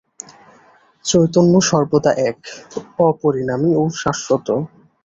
[1.05, 2.39] চৈতন্য সর্বদা এক,
[3.07, 4.47] অপরিণামী ও শাশ্বত।